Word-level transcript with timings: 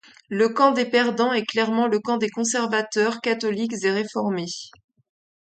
Le 0.29 0.49
camp 0.49 0.71
des 0.71 0.85
perdants 0.89 1.31
est 1.31 1.45
clairement 1.45 1.85
le 1.85 1.99
camp 1.99 2.17
des 2.17 2.31
conservateurs, 2.31 3.21
catholiques 3.21 3.83
et 3.83 3.91
réformés. 3.91 4.49